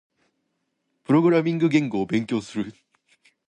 [1.03, 2.73] プログラミング言語を勉強する。